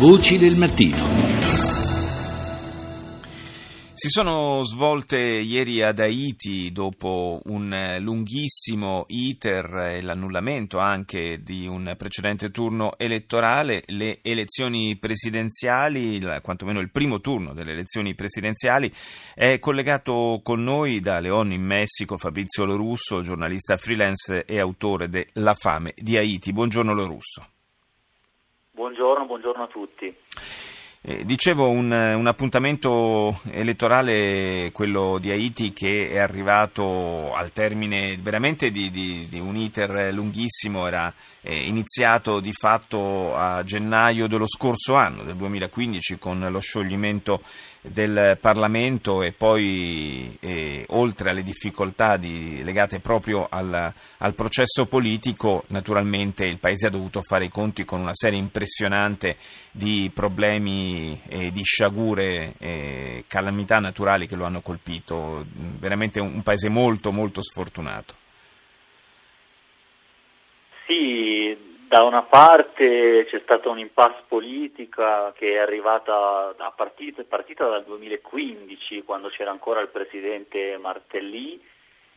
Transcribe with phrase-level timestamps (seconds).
[0.00, 0.96] Voci del mattino.
[3.92, 11.92] Si sono svolte ieri ad Haiti, dopo un lunghissimo iter e l'annullamento anche di un
[11.98, 18.90] precedente turno elettorale, le elezioni presidenziali, quantomeno il primo turno delle elezioni presidenziali.
[19.34, 25.28] È collegato con noi da Leon in Messico Fabrizio Lorusso, giornalista freelance e autore de
[25.34, 26.54] La fame di Haiti.
[26.54, 27.46] Buongiorno Lorusso.
[28.90, 30.12] Buongiorno, buongiorno a tutti.
[31.02, 38.72] Eh, dicevo un, un, appuntamento elettorale, quello di Haiti, che è arrivato al termine veramente
[38.72, 44.96] di, di, di un iter lunghissimo, era eh, iniziato di fatto a gennaio dello scorso
[44.96, 47.42] anno, del 2015, con lo scioglimento
[47.82, 55.64] del Parlamento e poi eh, oltre alle difficoltà di, legate proprio al, al, processo politico,
[55.68, 59.36] naturalmente il Paese ha dovuto fare i conti con una serie impressionante
[59.70, 65.46] di problemi e di sciagure e calamità naturali che lo hanno colpito,
[65.78, 68.14] veramente un, un Paese molto molto sfortunato.
[71.90, 79.02] Da una parte c'è stata un'impasse politica che è arrivata a partita, partita dal 2015
[79.02, 81.60] quando c'era ancora il presidente Martellì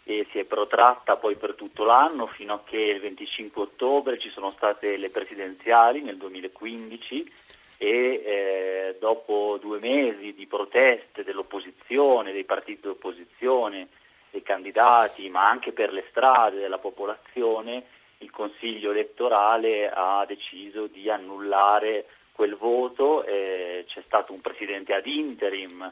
[0.03, 4.29] e si è protratta poi per tutto l'anno fino a che il 25 ottobre ci
[4.29, 7.33] sono state le presidenziali nel 2015
[7.79, 13.87] e eh, dopo due mesi di proteste dell'opposizione, dei partiti d'opposizione,
[14.29, 21.09] dei candidati, ma anche per le strade della popolazione, il Consiglio elettorale ha deciso di
[21.09, 25.91] annullare quel voto, eh, c'è stato un presidente ad interim,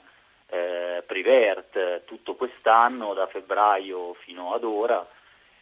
[0.50, 5.08] eh, Privert, tutto quest'anno, da febbraio fino ad ora,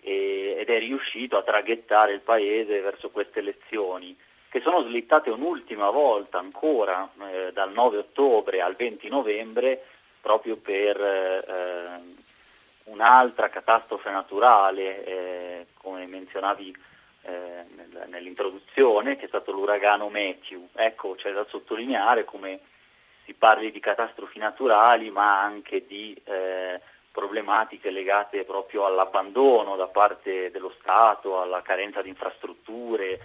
[0.02, 4.18] e, ed è riuscito a traghettare il Paese verso queste elezioni,
[4.50, 9.84] che sono slittate un'ultima volta ancora, eh, dal 9 ottobre al 20 novembre,
[10.22, 12.02] proprio per eh,
[12.86, 15.49] un'altra catastrofe naturale, eh,
[15.90, 16.76] come menzionavi
[17.24, 17.66] eh,
[18.08, 20.70] nell'introduzione, che è stato l'uragano Matthew.
[20.74, 22.60] Ecco, c'è da sottolineare come
[23.26, 26.80] si parli di catastrofi naturali, ma anche di eh,
[27.12, 33.20] problematiche legate proprio all'abbandono da parte dello Stato, alla carenza di infrastrutture,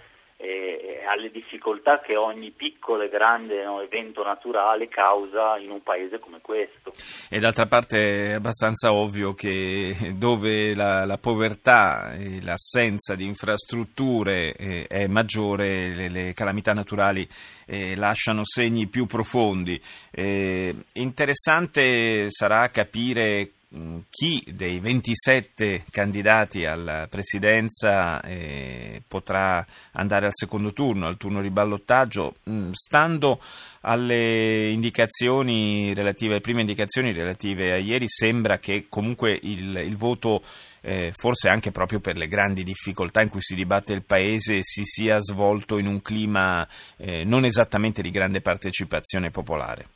[1.05, 6.39] alle difficoltà che ogni piccolo e grande no, evento naturale causa in un paese come
[6.41, 6.93] questo.
[7.29, 14.53] E d'altra parte è abbastanza ovvio che dove la, la povertà e l'assenza di infrastrutture
[14.53, 17.27] eh, è maggiore, le, le calamità naturali
[17.65, 19.79] eh, lasciano segni più profondi.
[20.11, 23.51] Eh, interessante sarà capire
[24.09, 31.49] chi dei 27 candidati alla presidenza eh, potrà andare al secondo turno, al turno di
[31.49, 33.39] ballottaggio, mm, stando
[33.81, 40.41] alle indicazioni relative, alle prime indicazioni relative a ieri, sembra che comunque il, il voto,
[40.81, 44.83] eh, forse anche proprio per le grandi difficoltà in cui si dibatte il Paese, si
[44.83, 49.87] sia svolto in un clima eh, non esattamente di grande partecipazione popolare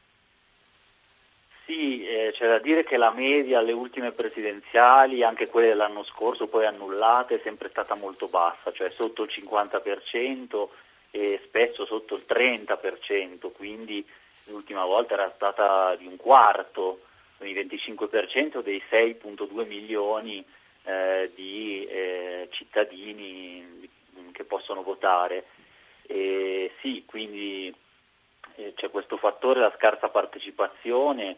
[1.75, 7.35] c'è da dire che la media alle ultime presidenziali, anche quelle dell'anno scorso poi annullate,
[7.35, 10.67] è sempre stata molto bassa, cioè sotto il 50%
[11.11, 14.05] e spesso sotto il 30%, quindi
[14.47, 17.01] l'ultima volta era stata di un quarto,
[17.39, 20.43] il 25% dei 6.2 milioni
[20.83, 23.87] eh, di eh, cittadini
[24.31, 25.45] che possono votare.
[26.07, 27.73] E sì, quindi
[28.55, 31.37] eh, c'è questo fattore, la scarsa partecipazione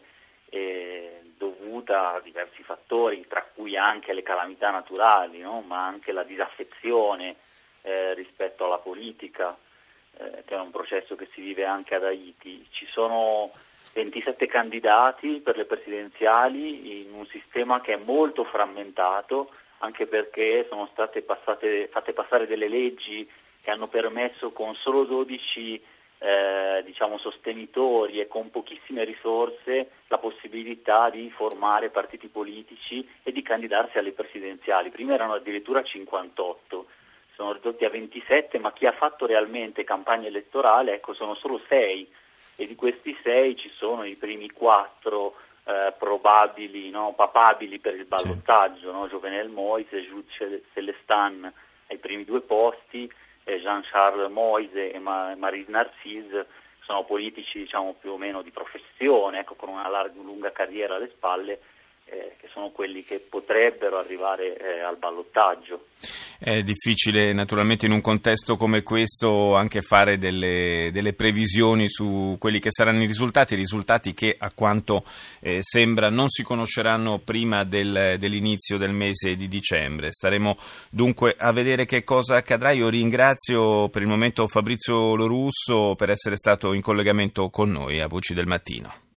[0.54, 5.62] eh, dovuta a diversi fattori, tra cui anche le calamità naturali, no?
[5.62, 7.36] ma anche la disaffezione
[7.80, 9.56] eh, rispetto alla politica,
[10.18, 12.66] eh, che è un processo che si vive anche ad Haiti.
[12.70, 13.50] Ci sono
[13.94, 20.86] 27 candidati per le presidenziali in un sistema che è molto frammentato, anche perché sono
[20.92, 23.26] state passate, fatte passare delle leggi
[23.62, 25.82] che hanno permesso con solo 12
[26.22, 33.42] eh, diciamo, sostenitori e con pochissime risorse la possibilità di formare partiti politici e di
[33.42, 34.90] candidarsi alle presidenziali.
[34.90, 36.86] Prima erano addirittura 58,
[37.34, 42.08] sono ridotti a 27, ma chi ha fatto realmente campagna elettorale ecco, sono solo 6
[42.54, 45.34] e di questi 6 ci sono i primi 4
[45.64, 49.08] eh, probabili, no, papabili per il ballottaggio, no?
[49.08, 51.52] Jovenel Moise Jules Celestin
[51.88, 53.10] ai primi due posti
[53.44, 56.46] Jean-Charles Moise e Marie Narcisse
[56.84, 61.10] sono politici diciamo, più o meno di professione, ecco, con una larga, lunga carriera alle
[61.14, 61.60] spalle,
[62.04, 65.86] eh, che sono quelli che potrebbero arrivare eh, al ballottaggio.
[66.44, 72.58] È difficile naturalmente in un contesto come questo anche fare delle, delle previsioni su quelli
[72.58, 75.04] che saranno i risultati, risultati che a quanto
[75.38, 80.10] eh, sembra non si conosceranno prima del, dell'inizio del mese di dicembre.
[80.10, 80.56] Staremo
[80.90, 82.72] dunque a vedere che cosa accadrà.
[82.72, 88.08] Io ringrazio per il momento Fabrizio Lorusso per essere stato in collegamento con noi a
[88.08, 89.10] Voci del Mattino.